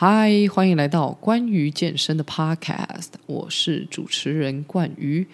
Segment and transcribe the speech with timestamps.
[0.00, 5.26] 嗨，欢迎来到关于健身的 Podcast，我是主持人冠瑜。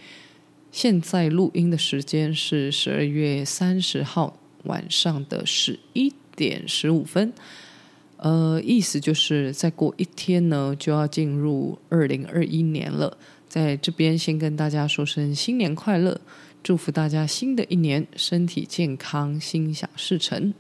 [0.72, 7.31] 现在录音的时间是十二月三十号晚上的十一点十五分。
[8.16, 13.19] 呃，意思就是再过一天呢，就要进入二零二一年了。
[13.46, 16.19] 在这边先跟大家说声新年快乐，
[16.62, 20.55] 祝福大家新的一年身体健康，心想事成。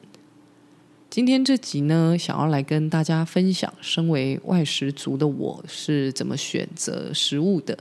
[1.14, 7.78] 今天这集呢，想要来跟大家分享，身为外食族的我是怎么选择食物的。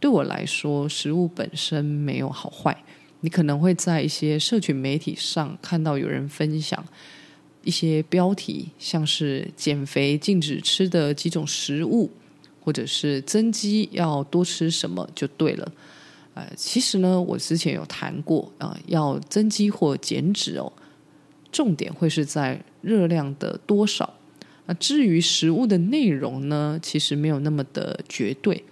[0.00, 2.82] 对我来说，食物本身没有好坏。
[3.20, 6.82] 你可能会在一些社群媒体上看到有人分享
[7.62, 12.10] 一些标题，像是减肥禁止吃的几种食物，
[12.62, 15.70] 或者是增肌要多吃什么就对了。
[16.32, 20.72] 呃，其实呢，我之前有谈过啊，要增肌或减脂哦。
[21.52, 24.14] 重点会是在热量的多少。
[24.66, 28.64] 那至于食物的内容呢，其实没有那么的绝对。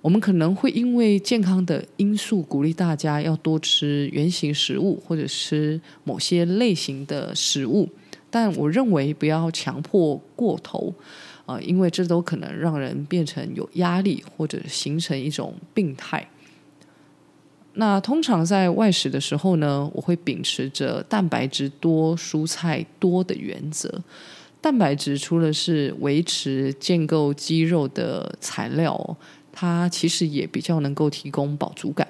[0.00, 7.88] 我们可能会因为健康的因素，鼓励大家要多吃原型食物，或者吃某些类型的食物。
[8.28, 10.92] 但我认为不要强迫过头，
[11.46, 16.28] 啊、因为这都可能让人变成有压力，或者形成一种病态。
[17.74, 24.02] 那通常在外食的时候呢，我会秉持着蛋白质多、蔬菜多的原则。
[24.60, 29.16] 蛋白质除了是维持建构肌肉的材料，
[29.50, 32.06] 它其实也比较能够提供饱足感。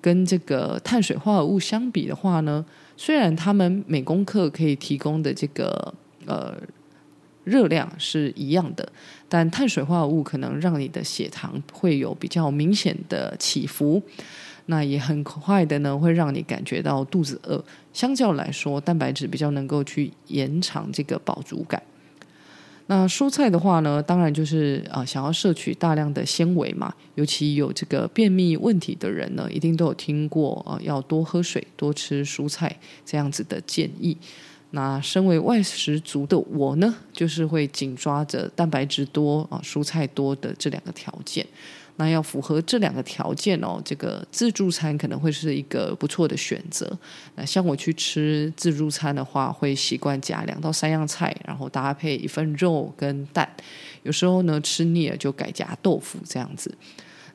[0.00, 2.64] 跟这个碳水化合物相比的话呢，
[2.96, 5.94] 虽然他们每公克可以提供的这个
[6.26, 6.54] 呃
[7.44, 8.92] 热量是一样的，
[9.28, 14.02] 但碳水化合物可能让你的血糖会有比较明显的起伏。
[14.66, 17.62] 那也很快的呢，会让你感觉到肚子饿。
[17.92, 21.82] 相较来说，蛋白质比较能够去延长这个饱足感。
[22.86, 26.94] 那蔬菜的话呢，当然就是啊、想要摄取大量的纤维嘛。
[27.16, 34.16] 尤其有这个便秘问题的人呢，一定都有听过啊、要多喝水、多吃蔬菜这样子的建议。
[34.72, 41.46] 那身为外食族的我呢，就是会紧抓着蛋白质多啊、蔬菜多的这两个条件。
[41.96, 46.90] 那要符合这两个条件哦，这个自助餐可能会是一个不错的选择。
[47.34, 53.46] 那像我去吃自助餐的话，会习惯夹两到三样菜，然后搭配一份肉跟蛋。
[54.04, 56.74] 有时候呢，吃腻了就改夹豆腐这样子。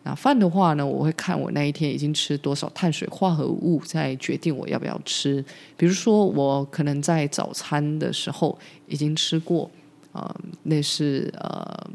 [0.08, 5.44] 那饭的话呢，我会看我那一天已经吃多少碳水化合物，再决定我要不要吃。
[5.76, 8.58] 比如说，我可能在早餐的时候
[8.88, 9.70] 已经吃过，
[10.14, 11.90] 呃，那是呃。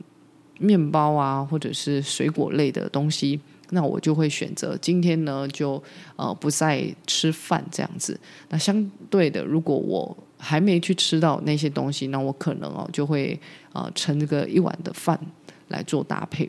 [0.58, 3.40] 面包啊，或者是水果类的东西，
[3.70, 5.82] 那我就会选择今天呢，就
[6.14, 8.16] 呃不再吃饭这样子。
[8.48, 13.36] 那相对的，如果我还没去吃到那些东西，那我可能哦就会
[13.72, 15.18] 呃盛这个一碗的饭
[15.66, 16.48] 来做搭配。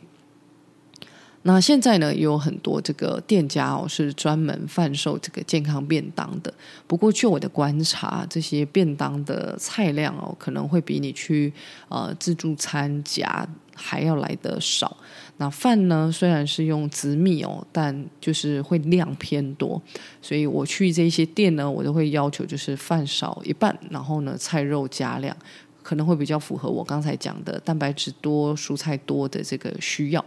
[1.46, 6.52] 那现在呢，也有很多这个店家哦，是专门贩售这个健康便当的。
[6.86, 11.52] 不过，据我的观察，这些便当的菜量哦，可能会比你去
[11.90, 14.96] 呃自助餐夹还要来得少。
[15.36, 19.82] 那饭呢，虽然是用紫米哦，但就是会量偏多。
[20.22, 25.36] 所以我去这些店呢，我都会要求就是饭少一半，然后呢，菜肉加量，
[25.82, 30.24] 可能会比较符合我刚才讲的蛋白质多、蔬菜多的这个需要。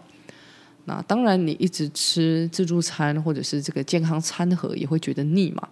[0.90, 5.68] 那当然，你一直吃自助餐或者是这个健康餐盒也会觉得腻嘛。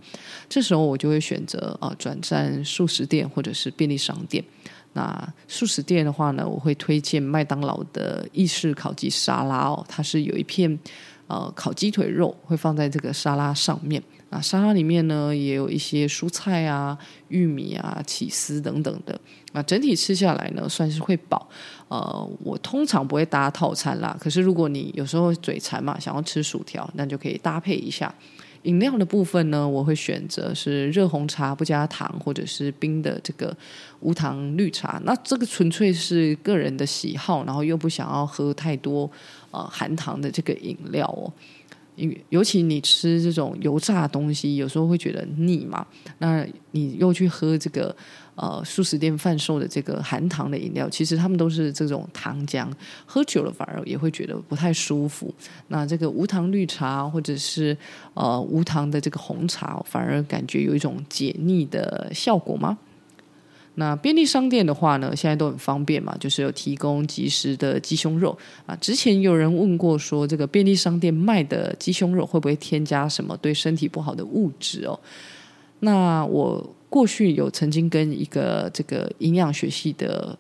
[0.49, 4.43] 这时候我就会选择啊转战素食店或者是便利商店。
[4.91, 10.77] 那素食店的话呢，我会推荐麦当劳的意式烤鸡沙拉哦，它是有一片
[11.27, 14.03] 呃烤鸡腿肉会放在这个沙拉上面。
[14.35, 16.97] 那沙拉里面呢也有一些蔬菜啊、
[17.29, 19.17] 玉米啊、起司等等的。
[19.53, 21.47] 那整体吃下来呢，算是会饱。
[21.87, 24.17] 呃，我通常不会搭套餐啦。
[24.19, 28.13] 可是如果你有时候嘴馋嘛，想要吃薯条，那就可以搭配一下。
[28.63, 33.55] 饮料的部分呢，我会选择是热红茶不加糖，或者是冰的这个
[34.01, 34.99] 无糖绿茶。
[35.05, 39.09] 那这个纯粹是个人的喜好，然后又不想要喝太多
[39.51, 41.31] 呃含糖的这个饮料哦。
[41.95, 45.85] 因为尤其你吃这种油炸的东西，有时候会觉得腻嘛。
[46.19, 47.95] 那你又去喝这个
[48.35, 52.69] 呃速食店贩售的这个含糖的饮料，其实他们都是这种糖浆，
[53.05, 55.33] 喝久了反而也会觉得不太舒服。
[55.69, 57.77] 那这个无糖绿茶或者是
[58.13, 62.77] 呃无糖的这个红茶，反而感觉有一种解腻的效果吗？
[63.75, 68.75] 那便利商店的话呢，现在都很方便嘛，就是有提供即食的鸡胸肉啊。
[68.77, 74.99] 之前有人问过说，这个便利商店卖的鸡胸肉会不会添加什么对身体不好的物质哦？
[75.81, 80.37] 那我过去有曾经跟一个这个营养学系的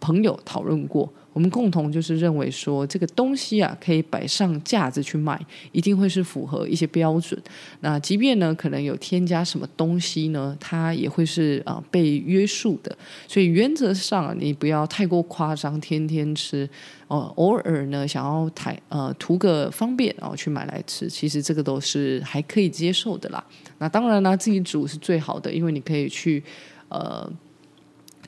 [0.00, 1.12] 朋友讨论过。
[1.32, 7.40] 我们共同就是认为说，这个东西啊，可以摆上架子去卖，一定会是符合一些标准。
[7.82, 12.98] 那即便呢，可能有添加什么东西呢，它也会是啊、被约束的。
[13.28, 16.68] 所以原则上，你不要太过夸张，天天吃
[17.06, 23.42] 哦、偶尔呢想要台呃图个方便，然后去买来吃，其实这个都是还可以接受的啦。
[23.78, 26.42] 那当然呢，自己煮是最好的，因为你可以去
[26.88, 27.30] 呃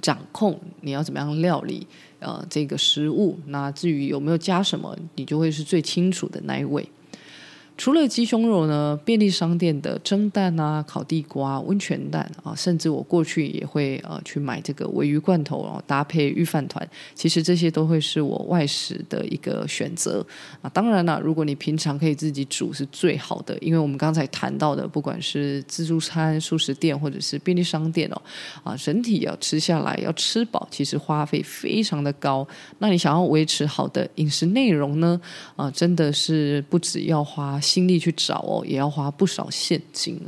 [0.02, 1.86] 掌控你要怎么样料理。
[2.18, 6.86] 呃，这个食物，那至于有没有加什么，你就会是最清楚的那一位。
[7.78, 16.86] 除了鸡胸肉呢，便利商店的蒸蛋啊、烤地瓜、温泉蛋啊，甚至我过去也会呃去买这个鮪鱼罐头，然后搭配御饭团。
[17.14, 20.24] 其实这些都会是我外食的一个选择
[20.60, 20.70] 啊。
[20.70, 28.22] 当然了，如果你平常可以自己煮是最好的，因为我们刚才谈到的，不管是自助餐、素食店或者是便利商店哦，
[28.62, 32.46] 啊，整体要吃下来要吃饱，其实花费非常的高。
[32.78, 35.20] 那你想要维持好的饮食内容呢？
[35.56, 37.58] 啊，真的是不只要花。
[37.62, 40.20] 心力去找哦，也要花不少现金。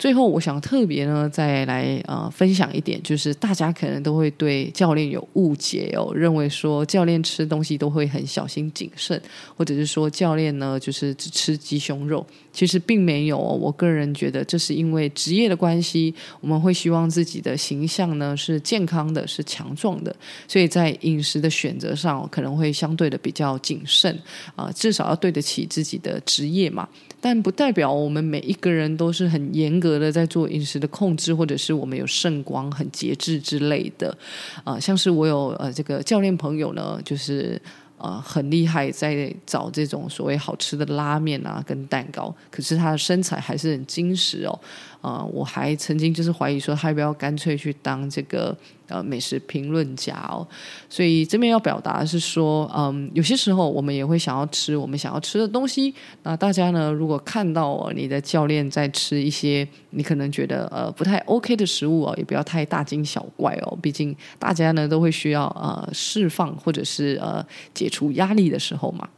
[0.00, 9.20] 最后，我想特别呢，再来呃分享一点，就是大家可能都会对教练有误解哦，认为说教练吃东西都会很小心谨慎，
[9.54, 13.52] 或者是说教练呢就是只吃鸡胸肉，其实并没有哦。
[13.52, 20.16] 我个人觉得，这是因为职业的关系，我们会希望自己的形象呢是健康的，是强壮的，
[20.48, 24.18] 所以在饮食的选择上可能会相对的比较谨慎
[24.56, 26.88] 啊，至少要对得起自己的职业嘛。
[27.22, 34.16] 但不代表我们每一个人都是很严格的在做饮食的控制，或者是我们有圣光很节制之类的。
[34.64, 37.60] 啊、呃，像是我有呃这个教练朋友呢，就是
[37.98, 44.58] 呃很厉害，在找这种所谓好吃的拉面啊跟蛋糕，可是他的身材还是很精实哦。
[45.00, 48.56] 啊、呃，我还曾经就是怀疑说，他要不要干脆去当这个。
[48.90, 50.46] 呃，美食评论家哦，
[50.88, 55.94] 所以这边要表达的是说，嗯，有些时候我们也会想要吃我们想要吃的东西。
[56.24, 63.78] 那大家呢，如果看到你的教练在吃一些你可能觉得呃不太 OK 的食物哦，也不要太大惊小怪哦。
[63.80, 69.08] 毕竟大家呢都会需要呃释放或者是呃解除压力的时候嘛。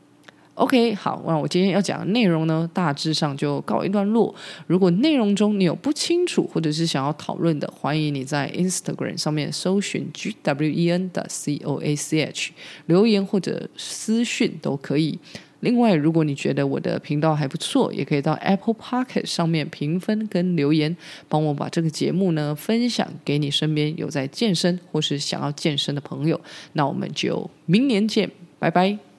[0.63, 4.33] OK，好，那我今天要讲的内容呢，大致上就告一段落。
[4.69, 12.51] 如果内容中你有不清楚或者是想要讨论的，欢迎你在 Instagram 上面搜寻 GWEN 的 COACH
[12.87, 15.19] 留言或者私讯都可以。
[15.59, 20.97] 另外，如果你觉得我的频道还不错，也可以到 Apple Pocket 上面评分跟留言，
[21.29, 26.41] 帮我把这个节目呢分享给你身边有在健身或是想要健身的朋友。
[26.75, 28.31] 那我们就明年见，
[28.61, 29.12] 拜拜。